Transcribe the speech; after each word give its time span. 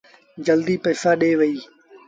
جلديٚ 0.45 0.81
پئيٚسآ 0.83 1.11
ڏي 1.21 1.31
وهيٚ۔ 1.39 1.61